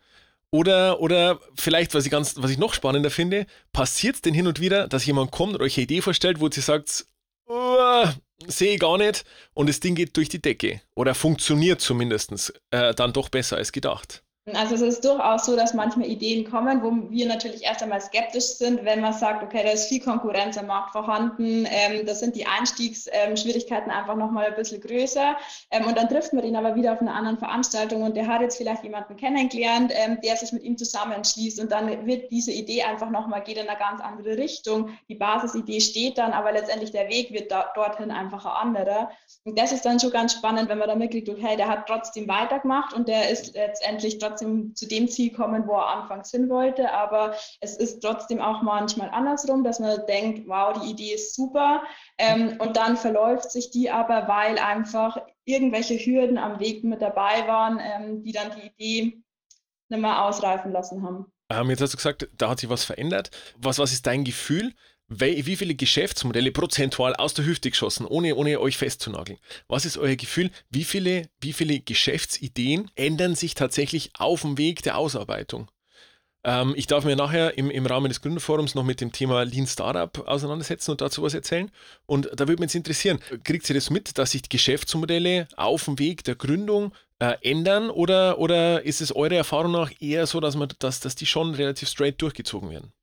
Oder, 0.50 1.01
oder 1.01 1.39
vielleicht, 1.55 1.93
was 1.93 2.05
ich, 2.05 2.12
ganz, 2.12 2.36
was 2.38 2.51
ich 2.51 2.57
noch 2.57 2.74
spannender 2.74 3.10
finde, 3.10 3.46
passiert 3.74 4.15
es 4.15 4.22
denn 4.22 4.34
hin 4.34 4.48
und 4.48 4.62
wieder, 4.62 4.88
dass 4.88 5.05
jemand 5.05 5.31
kommt 5.31 5.55
und 5.55 5.62
euch 5.62 5.77
eine 5.77 5.84
Idee 5.84 6.01
vorstellt, 6.01 6.39
wo 6.39 6.50
sie 6.50 6.62
sagt, 6.62 7.05
uh, 7.48 8.08
sehe 8.46 8.75
ich 8.75 8.80
gar 8.80 8.98
nicht 8.98 9.25
und 9.54 9.68
das 9.70 9.80
Ding 9.80 9.96
geht 9.96 10.16
durch 10.18 10.30
die 10.30 10.42
Decke 10.42 10.82
oder 10.96 11.16
funktioniert 11.16 11.82
zumindest 11.82 12.54
äh, 12.72 12.94
dann 12.94 13.13
doch 13.13 13.30
besser 13.30 13.58
als 13.58 13.72
gedacht? 13.72 14.24
Also 14.54 14.75
es 14.75 14.82
ist 14.82 15.04
durchaus 15.04 15.46
so, 15.46 15.58
dass 15.58 15.74
manchmal 15.74 16.08
Ideen 16.08 16.50
kommen, 16.50 16.82
wo 16.82 17.12
wir 17.12 17.27
natürlich 17.27 17.63
erst 17.63 17.84
einmal 17.84 18.00
skeptisch 18.00 18.46
sind, 18.46 18.86
wenn 18.86 19.01
man 19.01 19.12
sagt, 19.12 19.44
okay, 19.44 19.62
da 19.63 19.72
ist 19.72 19.89
viel 19.89 20.00
Konkurrenz 20.00 20.58
am 20.58 20.68
Markt 20.68 20.92
vorhanden, 20.92 21.68
ähm, 21.70 22.06
da 22.06 22.16
sind 22.16 22.34
die 22.36 22.46
Einstiegsschwierigkeiten 22.46 23.92
einfach 23.92 24.16
nochmal 24.16 24.46
ein 24.46 24.56
bisschen 24.56 24.80
größer 24.80 25.36
ähm, 25.72 25.86
und 25.86 25.98
dann 25.98 26.08
trifft 26.08 26.32
man 26.32 26.46
ihn 26.46 26.56
aber 26.56 26.75
wieder 26.75 26.94
auf 26.94 27.01
einer 27.01 27.13
anderen 27.13 27.38
Veranstaltung 27.38 28.04
und 28.04 28.16
der 28.16 28.27
hat 28.27 28.39
jetzt 28.39 28.58
vielleicht 28.58 28.84
jemanden 28.84 29.18
kennengelernt, 29.18 29.92
ähm, 29.94 30.20
der 30.24 30.38
sich 30.38 30.54
mit 30.54 30.63
ihm 30.63 30.77
zusammenschließt 30.77 31.60
und 31.60 31.72
dann 31.72 32.06
wird 32.06 32.32
diese 32.32 32.51
Idee 32.51 32.84
einfach 32.84 33.10
nochmal, 33.10 33.44
geht 33.44 33.58
in 33.58 33.68
eine 33.68 33.77
ganz 33.77 34.00
andere 34.00 34.38
Richtung. 34.38 34.92
Die 35.10 35.16
Basisidee 35.16 35.82
steht 35.82 36.18
dann, 36.18 36.32
aber 36.32 36.54
letztendlich 36.54 36.92
der 36.92 37.10
Weg 37.10 37.34
wird 37.34 37.51
da, 37.51 37.70
dorthin 37.75 38.12
einfach 38.12 38.46
ein 38.46 38.68
anderer. 38.68 39.12
Und 39.44 39.60
das 39.60 39.72
ist 39.72 39.86
dann 39.86 40.00
schon 40.00 40.12
ganz 40.12 40.34
spannend, 40.34 40.70
wenn 40.70 40.77
man 40.77 40.88
da 40.88 40.96
mitkriegt, 40.96 41.27
okay, 41.27 41.58
der 41.58 41.68
hat 41.68 41.88
trotzdem 41.88 42.27
weitergemacht 42.30 42.94
und 42.94 43.10
der 43.10 43.30
ist 43.30 43.54
letztendlich 43.54 44.20
trotzdem 44.20 44.37
trotzdem 44.38 44.75
zu 44.75 44.88
dem 44.88 45.08
Ziel 45.08 45.32
kommen, 45.32 45.67
wo 45.67 45.74
er 45.74 45.88
anfangs 45.88 46.32
hin 46.32 46.50
wollte. 46.50 46.91
Aber 46.91 47.36
es 47.62 47.75
ist 47.77 48.01
trotzdem 48.01 48.39
auch 48.39 48.62
manchmal 48.62 49.10
andersrum, 49.10 49.63
dass 49.63 49.79
man 49.79 50.06
denkt, 50.08 50.48
wow, 50.48 50.79
die 50.79 50.91
Idee 50.91 51.13
ist 51.13 51.36
super. 51.36 51.84
Ähm, 52.17 52.58
und 52.60 52.77
dann 52.77 52.98
verläuft 52.98 53.51
sich 53.51 53.72
die 53.72 53.89
aber, 53.89 54.27
weil 54.27 54.58
einfach 54.60 55.17
irgendwelche 55.46 55.96
Hürden 55.96 56.38
am 56.38 56.60
Weg 56.60 56.84
mit 56.84 57.01
dabei 57.01 57.48
waren, 57.48 57.79
ähm, 57.82 58.24
die 58.24 58.32
dann 58.32 58.51
die 58.56 58.67
Idee 58.67 59.24
nicht 59.89 60.01
mehr 60.01 60.24
ausreifen 60.24 60.72
lassen 60.72 61.03
haben. 61.03 61.32
Ähm, 61.50 61.70
jetzt 61.70 61.82
hast 61.82 61.94
du 61.94 61.98
gesagt, 61.98 62.29
da 62.38 62.50
hat 62.50 62.60
sich 62.60 62.70
was 62.70 62.84
verändert. 62.84 63.32
Was, 63.58 63.79
was 63.79 63.94
ist 63.94 64.06
dein 64.06 64.25
Gefühl? 64.25 64.74
Wie 65.10 65.56
viele 65.56 65.76
Geschäftsmodelle 65.76 66.52
prozentual 66.52 67.16
aus 67.16 67.34
der 67.34 67.46
Hüfte 67.46 67.70
geschossen, 67.70 68.06
ohne, 68.06 68.36
ohne 68.36 68.60
euch 68.60 68.78
festzunageln? 68.78 69.40
Was 69.68 69.86
ist 69.86 69.98
euer 69.98 70.16
Gefühl? 70.16 70.52
Wie 70.70 70.84
viele, 70.84 71.30
wie 71.40 71.54
viele 71.54 71.80
Geschäftsideen 71.80 72.92
ändern 72.96 73.36
sich 73.36 73.56
tatsächlich 73.56 74.12
auf 74.18 74.42
dem 74.42 74.58
Weg 74.58 74.84
der 74.84 74.98
Ausarbeitung? 74.98 75.70
Ähm, 76.44 76.74
ich 76.76 76.88
darf 76.88 77.06
mir 77.06 77.16
nachher 77.16 77.58
im, 77.58 77.72
im 77.72 77.86
Rahmen 77.86 78.10
des 78.10 78.22
Gründerforums 78.22 78.76
noch 78.76 78.84
mit 78.84 79.02
dem 79.02 79.12
Thema 79.12 79.44
Lean 79.44 79.66
Startup 79.66 80.28
auseinandersetzen 80.28 80.92
und 80.92 81.02
dazu 81.02 81.24
was 81.24 81.34
erzählen. 81.34 81.72
Und 82.06 82.30
da 82.34 82.48
würde 82.48 82.62
mich 82.62 82.70
jetzt 82.70 82.76
interessieren, 82.76 83.20
kriegt 83.44 83.70
ihr 83.70 83.76
das 83.76 83.90
mit, 83.90 84.18
dass 84.18 84.32
sich 84.32 84.44
die 84.44 84.50
Geschäftsmodelle 84.50 85.48
auf 85.56 85.86
dem 85.86 86.00
Weg 86.00 86.24
der 86.26 86.36
Gründung 86.36 86.94
äh, 87.20 87.36
ändern 87.42 87.90
oder, 87.90 88.40
oder 88.40 88.84
ist 88.84 89.02
es 89.02 89.16
eurer 89.16 89.36
Erfahrung 89.36 89.72
nach 89.72 89.92
eher 90.00 90.28
so, 90.28 90.40
dass, 90.40 90.56
man, 90.56 90.70
dass, 90.80 91.00
dass 91.00 91.16
die 91.16 91.26
schon 91.26 91.56
relativ 91.56 91.90
straight 91.90 92.22
durchgezogen 92.22 92.70
werden? 92.70 92.94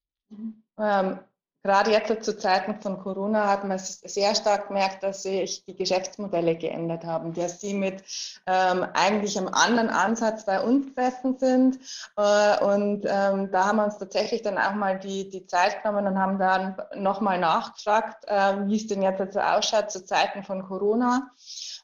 Ähm, 0.79 1.19
Gerade 1.67 1.93
jetzt 1.93 2.25
zu 2.25 2.37
Zeiten 2.37 2.79
von 2.83 2.99
Corona 2.99 3.49
hat 3.49 3.65
man 3.65 3.79
sehr 3.79 4.35
stark 4.35 4.69
gemerkt, 4.69 5.03
dass 5.03 5.23
sich 5.23 5.65
die 5.65 5.75
Geschäftsmodelle 5.75 6.57
geändert 6.57 7.05
haben, 7.05 7.33
dass 7.33 7.63
sie 7.63 7.73
mit 7.73 8.05
ähm, 8.47 8.85
eigentlich 8.93 9.39
einem 9.39 9.49
anderen 9.49 9.89
Ansatz 9.89 10.45
bei 10.45 10.61
uns 10.61 10.95
gesessen 10.95 11.39
sind. 11.39 11.79
Äh, 12.19 12.63
und 12.63 13.07
ähm, 13.07 13.51
da 13.51 13.69
haben 13.69 13.77
wir 13.77 13.87
uns 13.87 13.97
tatsächlich 13.97 14.43
dann 14.43 14.59
auch 14.59 14.75
mal 14.75 14.99
die, 14.99 15.31
die 15.31 15.47
Zeit 15.47 15.83
genommen 15.83 16.07
und 16.07 16.19
haben 16.19 16.39
dann 16.39 16.77
nochmal 16.97 17.39
nachgefragt, 17.39 18.25
äh, 18.27 18.67
wie 18.67 18.77
es 18.77 18.87
denn 18.87 19.01
jetzt 19.01 19.33
so 19.33 19.41
ausschaut 19.41 19.91
zu 19.91 20.05
Zeiten 20.05 20.43
von 20.43 20.65
Corona. 20.65 21.31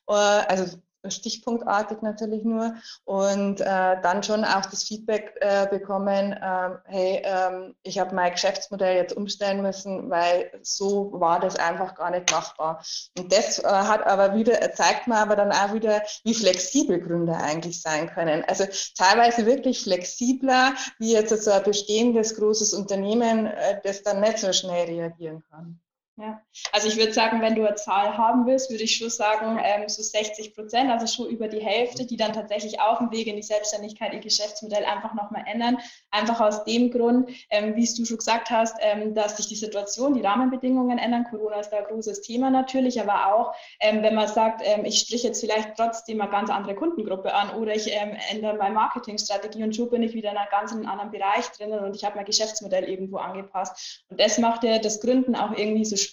Äh, 0.07 0.13
also 0.13 0.77
stichpunktartig 1.09 2.03
natürlich 2.03 2.45
nur 2.45 2.75
und 3.05 3.61
äh, 3.61 4.01
dann 4.03 4.23
schon 4.23 4.45
auch 4.45 4.67
das 4.67 4.85
Feedback 4.85 5.37
äh, 5.41 5.67
bekommen, 5.69 6.33
äh, 6.33 6.71
hey, 6.85 7.23
ähm, 7.25 7.75
ich 7.83 7.99
habe 7.99 8.15
mein 8.15 8.33
Geschäftsmodell 8.33 8.97
jetzt 8.97 9.17
umstellen 9.17 9.63
müssen, 9.63 10.11
weil 10.11 10.51
so 10.63 11.13
war 11.13 11.41
das 11.41 11.57
einfach 11.57 11.95
gar 11.95 12.11
nicht 12.11 12.31
machbar. 12.31 12.85
Und 13.19 13.33
das 13.33 13.59
äh, 13.59 13.67
hat 13.67 14.07
aber 14.07 14.35
wieder, 14.35 14.73
zeigt 14.73 15.07
mir 15.07 15.17
aber 15.17 15.37
dann 15.37 15.53
auch 15.53 15.73
wieder, 15.73 16.03
wie 16.25 16.35
flexibel 16.35 17.01
Gründer 17.01 17.43
eigentlich 17.43 17.81
sein 17.81 18.09
können. 18.09 18.45
Also 18.47 18.65
teilweise 18.97 19.47
wirklich 19.47 19.83
flexibler, 19.83 20.75
wie 20.99 21.13
jetzt 21.13 21.31
so 21.43 21.51
ein 21.51 21.63
bestehendes 21.63 22.37
großes 22.37 22.75
Unternehmen, 22.75 23.47
äh, 23.47 23.81
das 23.83 24.03
dann 24.03 24.21
nicht 24.21 24.39
so 24.39 24.53
schnell 24.53 24.87
reagieren 24.87 25.43
kann. 25.51 25.81
Ja. 26.21 26.43
Also 26.73 26.89
ich 26.89 26.99
würde 26.99 27.15
sagen, 27.15 27.41
wenn 27.41 27.55
du 27.55 27.67
eine 27.67 27.77
Zahl 27.77 28.19
haben 28.19 28.45
willst, 28.45 28.71
würde 28.71 28.85
ich 28.85 28.97
schon 28.97 29.09
sagen, 29.09 29.59
ähm, 29.63 29.89
so 29.89 30.03
60 30.03 30.55
Prozent, 30.55 30.91
also 30.91 31.07
schon 31.07 31.33
über 31.33 31.49
die 31.49 31.61
Hälfte, 31.61 32.05
die 32.05 32.19
dann 32.19 32.35
tatsächlich 32.35 32.79
auf 32.79 32.99
dem 32.99 33.11
Weg 33.11 33.27
in 33.27 33.37
die 33.37 33.43
Selbstständigkeit 33.43 34.13
ihr 34.13 34.21
Geschäftsmodell 34.21 34.85
einfach 34.85 35.15
nochmal 35.15 35.45
ändern. 35.47 35.79
Einfach 36.11 36.41
aus 36.41 36.65
dem 36.65 36.91
Grund, 36.91 37.31
ähm, 37.49 37.75
wie 37.75 37.85
es 37.85 37.95
du 37.95 38.05
schon 38.05 38.19
gesagt 38.19 38.51
hast, 38.51 38.77
ähm, 38.81 39.15
dass 39.15 39.39
sich 39.39 39.49
die 39.49 39.57
Situation, 39.57 40.13
die 40.13 40.21
Rahmenbedingungen 40.21 40.99
ändern. 40.99 41.25
Corona 41.31 41.61
ist 41.61 41.71
da 41.71 41.79
ein 41.79 41.85
großes 41.85 42.21
Thema 42.21 42.51
natürlich, 42.51 43.01
aber 43.01 43.35
auch, 43.35 43.55
ähm, 43.81 44.03
wenn 44.03 44.15
man 44.15 44.29
sagt, 44.29 44.61
ähm, 44.63 44.85
ich 44.85 45.01
sprich 45.01 45.23
jetzt 45.23 45.41
vielleicht 45.41 45.75
trotzdem 45.77 46.21
eine 46.21 46.31
ganz 46.31 46.51
andere 46.51 46.75
Kundengruppe 46.75 47.33
an 47.33 47.59
oder 47.59 47.75
ich 47.75 47.91
ähm, 47.91 48.15
ändere 48.31 48.59
meine 48.59 48.75
Marketingstrategie 48.75 49.63
und 49.63 49.75
schon 49.75 49.89
bin 49.89 50.03
ich 50.03 50.13
wieder 50.13 50.33
in 50.33 50.37
einem 50.37 50.51
ganz 50.51 50.73
anderen 50.73 51.11
Bereich 51.11 51.47
drinnen 51.53 51.81
und 51.81 51.97
ich 51.97 52.05
habe 52.05 52.17
mein 52.17 52.27
Geschäftsmodell 52.27 52.85
irgendwo 52.85 53.17
angepasst. 53.17 54.05
Und 54.11 54.21
das 54.21 54.37
macht 54.37 54.65
ja 54.65 54.79
das 54.79 55.01
Gründen 55.01 55.35
auch 55.35 55.57
irgendwie 55.57 55.87
so 55.87 55.97
spannend, 55.97 56.10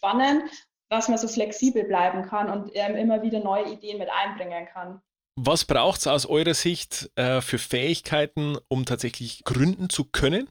dass 0.90 1.10
man 1.10 1.18
so 1.18 1.28
flexibel 1.28 1.84
bleiben 1.84 2.24
kann 2.24 2.50
und 2.50 2.72
ähm, 2.74 2.96
immer 2.96 3.22
wieder 3.22 3.40
neue 3.40 3.72
Ideen 3.72 3.98
mit 3.98 4.10
einbringen 4.10 4.68
kann. 4.72 5.02
Was 5.36 5.66
braucht 5.66 6.00
es 6.00 6.08
aus 6.08 6.26
eurer 6.26 6.56
Sicht 6.56 7.12
äh, 7.16 7.42
für 7.42 7.60
Fähigkeiten, 7.60 8.58
um 8.70 8.86
tatsächlich 8.86 9.44
gründen 9.44 9.90
zu 9.90 10.06
können? 10.06 10.50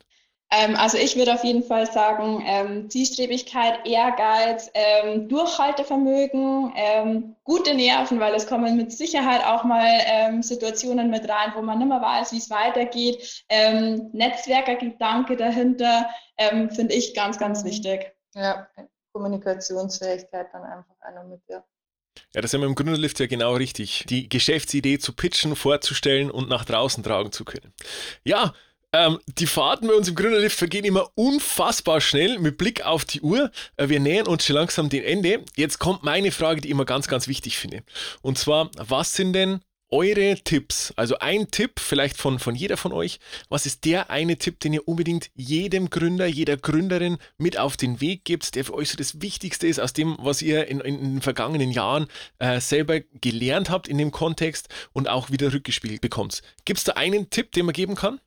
Ähm, 0.52 0.76
also 0.76 0.96
ich 0.96 1.16
würde 1.16 1.34
auf 1.34 1.42
jeden 1.42 1.64
Fall 1.64 1.90
sagen, 1.90 2.40
ähm, 2.46 2.88
Zielstrebigkeit, 2.88 3.84
Ehrgeiz, 3.84 4.70
ähm, 4.74 5.28
Durchhaltevermögen, 5.28 6.72
ähm, 6.76 7.34
gute 7.42 7.74
Nerven, 7.74 8.20
weil 8.20 8.32
es 8.34 8.46
kommen 8.46 8.76
mit 8.76 8.92
Sicherheit 8.92 9.44
auch 9.44 9.64
mal 9.64 9.88
ähm, 10.06 10.44
Situationen 10.44 11.10
mit 11.10 11.28
rein, 11.28 11.52
wo 11.56 11.62
man 11.62 11.78
nicht 11.78 11.88
mehr 11.88 12.00
weiß, 12.00 12.32
wie 12.32 12.38
es 12.38 12.48
weitergeht. 12.48 13.44
Ähm, 13.48 14.10
Netzwerkergedanke 14.12 15.36
dahinter 15.36 16.08
finde 16.68 16.92
ich 16.92 17.14
ganz, 17.14 17.38
ganz 17.38 17.64
wichtig. 17.64 18.14
Ja, 18.34 18.68
Kommunikationsfähigkeit 19.16 20.48
dann 20.52 20.62
einfach 20.62 21.00
einer 21.00 21.24
mit, 21.24 21.40
ja. 21.48 21.64
Ja, 22.34 22.40
das 22.40 22.52
ist 22.52 22.62
im 22.62 22.74
Gründerlift 22.74 23.18
ja 23.18 23.26
genau 23.26 23.54
richtig. 23.54 24.04
Die 24.08 24.28
Geschäftsidee 24.28 24.98
zu 24.98 25.12
pitchen, 25.14 25.56
vorzustellen 25.56 26.30
und 26.30 26.48
nach 26.48 26.64
draußen 26.64 27.02
tragen 27.02 27.32
zu 27.32 27.44
können. 27.44 27.72
Ja, 28.24 28.52
ähm, 28.92 29.18
die 29.26 29.46
Fahrten 29.46 29.88
bei 29.88 29.94
uns 29.94 30.08
im 30.08 30.14
Gründerlift 30.14 30.58
vergehen 30.58 30.84
immer 30.84 31.10
unfassbar 31.14 32.00
schnell 32.00 32.38
mit 32.38 32.58
Blick 32.58 32.84
auf 32.84 33.04
die 33.04 33.20
Uhr. 33.20 33.50
Äh, 33.76 33.88
wir 33.88 34.00
nähern 34.00 34.26
uns 34.26 34.44
schon 34.44 34.56
langsam 34.56 34.88
dem 34.90 35.04
Ende. 35.04 35.44
Jetzt 35.56 35.78
kommt 35.78 36.02
meine 36.02 36.30
Frage, 36.30 36.60
die 36.60 36.68
ich 36.68 36.72
immer 36.72 36.84
ganz, 36.84 37.08
ganz 37.08 37.26
wichtig 37.26 37.58
finde. 37.58 37.82
Und 38.22 38.38
zwar, 38.38 38.70
was 38.76 39.14
sind 39.14 39.32
denn 39.32 39.60
eure 39.90 40.36
Tipps, 40.42 40.92
also 40.96 41.18
ein 41.18 41.50
Tipp 41.50 41.78
vielleicht 41.80 42.16
von, 42.16 42.38
von 42.38 42.54
jeder 42.54 42.76
von 42.76 42.92
euch, 42.92 43.18
was 43.48 43.66
ist 43.66 43.84
der 43.84 44.10
eine 44.10 44.36
Tipp, 44.36 44.60
den 44.60 44.72
ihr 44.72 44.86
unbedingt 44.88 45.30
jedem 45.34 45.90
Gründer, 45.90 46.26
jeder 46.26 46.56
Gründerin 46.56 47.18
mit 47.38 47.58
auf 47.58 47.76
den 47.76 48.00
Weg 48.00 48.24
gebt, 48.24 48.54
der 48.54 48.64
für 48.64 48.74
euch 48.74 48.90
so 48.90 48.96
das 48.96 49.20
Wichtigste 49.22 49.66
ist 49.66 49.78
aus 49.78 49.92
dem, 49.92 50.16
was 50.18 50.42
ihr 50.42 50.66
in, 50.68 50.80
in 50.80 51.00
den 51.00 51.22
vergangenen 51.22 51.70
Jahren 51.70 52.06
äh, 52.38 52.60
selber 52.60 53.00
gelernt 53.20 53.70
habt 53.70 53.88
in 53.88 53.98
dem 53.98 54.10
Kontext 54.10 54.68
und 54.92 55.08
auch 55.08 55.30
wieder 55.30 55.52
rückgespiegelt 55.52 56.00
bekommt. 56.00 56.42
Gibt 56.64 56.78
es 56.78 56.84
da 56.84 56.92
einen 56.92 57.30
Tipp, 57.30 57.52
den 57.52 57.66
man 57.66 57.72
geben 57.72 57.94
kann? 57.94 58.20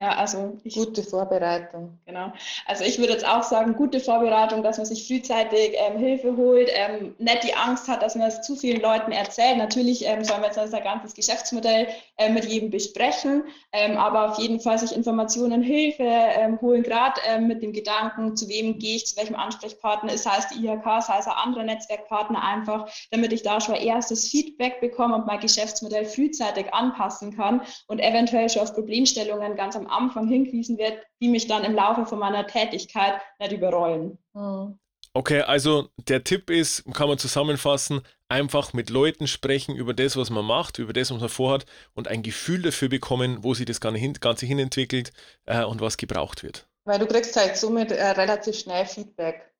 Ja, 0.00 0.10
also 0.10 0.56
ich, 0.62 0.74
gute 0.74 1.02
Vorbereitung. 1.02 1.98
Genau. 2.06 2.32
Also 2.66 2.84
ich 2.84 3.00
würde 3.00 3.14
jetzt 3.14 3.26
auch 3.26 3.42
sagen, 3.42 3.74
gute 3.74 3.98
Vorbereitung, 3.98 4.62
dass 4.62 4.76
man 4.76 4.86
sich 4.86 5.08
frühzeitig 5.08 5.74
ähm, 5.74 5.98
Hilfe 5.98 6.36
holt, 6.36 6.70
ähm, 6.72 7.16
nicht 7.18 7.42
die 7.42 7.54
Angst 7.54 7.88
hat, 7.88 8.00
dass 8.02 8.14
man 8.14 8.28
es 8.28 8.40
zu 8.42 8.54
vielen 8.54 8.80
Leuten 8.80 9.10
erzählt. 9.10 9.58
Natürlich 9.58 10.06
ähm, 10.06 10.22
soll 10.22 10.36
man 10.36 10.50
jetzt 10.50 10.58
unser 10.58 10.82
ganzes 10.82 11.14
Geschäftsmodell 11.14 11.88
äh, 12.16 12.30
mit 12.30 12.44
jedem 12.44 12.70
besprechen, 12.70 13.42
ähm, 13.72 13.96
aber 13.96 14.30
auf 14.30 14.38
jeden 14.38 14.60
Fall 14.60 14.78
sich 14.78 14.94
Informationen, 14.94 15.62
Hilfe 15.62 16.04
ähm, 16.04 16.60
holen, 16.60 16.84
gerade 16.84 17.20
ähm, 17.26 17.48
mit 17.48 17.64
dem 17.64 17.72
Gedanken, 17.72 18.36
zu 18.36 18.48
wem 18.48 18.78
gehe 18.78 18.94
ich, 18.94 19.06
zu 19.06 19.16
welchem 19.16 19.34
Ansprechpartner, 19.34 20.16
sei 20.16 20.36
es 20.38 20.46
die 20.46 20.64
IHK, 20.64 21.02
sei 21.02 21.18
es 21.18 21.26
ein 21.26 21.32
anderer 21.32 21.64
Netzwerkpartner 21.64 22.40
einfach, 22.40 22.88
damit 23.10 23.32
ich 23.32 23.42
da 23.42 23.60
schon 23.60 23.74
erstes 23.74 24.28
Feedback 24.28 24.80
bekomme 24.80 25.16
und 25.16 25.26
mein 25.26 25.40
Geschäftsmodell 25.40 26.04
frühzeitig 26.04 26.72
anpassen 26.72 27.36
kann 27.36 27.62
und 27.88 27.98
eventuell 27.98 28.48
schon 28.48 28.62
auf 28.62 28.74
Problemstellungen 28.74 29.56
ganz 29.56 29.74
am 29.74 29.87
Anfang 29.88 30.28
hingewiesen 30.28 30.78
wird, 30.78 30.98
die 31.20 31.28
mich 31.28 31.46
dann 31.46 31.64
im 31.64 31.74
Laufe 31.74 32.06
von 32.06 32.18
meiner 32.18 32.46
Tätigkeit 32.46 33.20
nicht 33.38 33.52
überrollen. 33.52 34.18
Mhm. 34.34 34.78
Okay, 35.14 35.40
also 35.40 35.88
der 35.96 36.22
Tipp 36.22 36.50
ist, 36.50 36.84
kann 36.94 37.08
man 37.08 37.18
zusammenfassen, 37.18 38.02
einfach 38.28 38.72
mit 38.72 38.90
Leuten 38.90 39.26
sprechen 39.26 39.74
über 39.74 39.94
das, 39.94 40.16
was 40.16 40.30
man 40.30 40.44
macht, 40.44 40.78
über 40.78 40.92
das, 40.92 41.10
was 41.10 41.20
man 41.20 41.28
vorhat 41.28 41.64
und 41.94 42.08
ein 42.08 42.22
Gefühl 42.22 42.62
dafür 42.62 42.88
bekommen, 42.88 43.42
wo 43.42 43.54
sich 43.54 43.66
das 43.66 43.80
Ganze 43.80 44.46
hinentwickelt 44.46 45.12
äh, 45.46 45.64
und 45.64 45.80
was 45.80 45.96
gebraucht 45.96 46.42
wird. 46.42 46.68
Weil 46.84 46.98
du 46.98 47.06
kriegst 47.06 47.36
halt 47.36 47.56
somit 47.56 47.90
äh, 47.90 48.04
relativ 48.10 48.58
schnell 48.58 48.86
Feedback. 48.86 49.50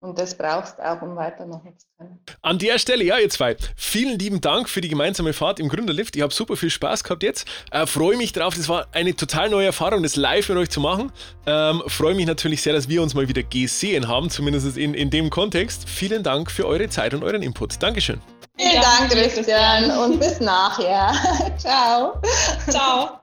Und 0.00 0.18
das 0.18 0.36
brauchst 0.36 0.78
du 0.78 0.88
auch, 0.88 1.00
um 1.00 1.16
weitermachen 1.16 1.76
zu 1.78 1.86
können. 1.98 2.20
An 2.42 2.58
der 2.58 2.78
Stelle, 2.78 3.02
ja, 3.02 3.18
ihr 3.18 3.30
zwei, 3.30 3.56
vielen 3.76 4.18
lieben 4.18 4.40
Dank 4.40 4.68
für 4.68 4.80
die 4.80 4.88
gemeinsame 4.88 5.32
Fahrt 5.32 5.58
im 5.58 5.68
Gründerlift. 5.68 6.16
Ich 6.16 6.22
habe 6.22 6.32
super 6.32 6.56
viel 6.56 6.70
Spaß 6.70 7.02
gehabt 7.02 7.22
jetzt. 7.22 7.48
Äh, 7.70 7.86
Freue 7.86 8.16
mich 8.16 8.32
drauf. 8.32 8.54
Das 8.54 8.68
war 8.68 8.86
eine 8.92 9.16
total 9.16 9.48
neue 9.48 9.66
Erfahrung, 9.66 10.02
das 10.02 10.16
live 10.16 10.48
mit 10.50 10.58
euch 10.58 10.70
zu 10.70 10.80
machen. 10.80 11.12
Ähm, 11.46 11.82
Freue 11.86 12.14
mich 12.14 12.26
natürlich 12.26 12.62
sehr, 12.62 12.74
dass 12.74 12.88
wir 12.88 13.02
uns 13.02 13.14
mal 13.14 13.26
wieder 13.28 13.42
gesehen 13.42 14.06
haben, 14.06 14.28
zumindest 14.28 14.76
in, 14.76 14.92
in 14.92 15.10
dem 15.10 15.30
Kontext. 15.30 15.88
Vielen 15.88 16.22
Dank 16.22 16.50
für 16.50 16.66
eure 16.66 16.88
Zeit 16.90 17.14
und 17.14 17.24
euren 17.24 17.42
Input. 17.42 17.82
Dankeschön. 17.82 18.20
Vielen 18.58 18.82
Dank, 18.82 19.10
Christian, 19.10 19.90
und 19.98 20.18
bis 20.18 20.40
nachher. 20.40 21.12
Ciao. 21.58 22.20
Ciao. 22.68 23.20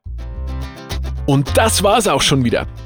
Und 1.25 1.56
das 1.58 1.82
war's 1.82 2.08
auch 2.08 2.22
schon 2.22 2.44
wieder. 2.44 2.68